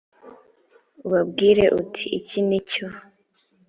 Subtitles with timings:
[1.05, 2.87] ubabwire uti iki ni cyo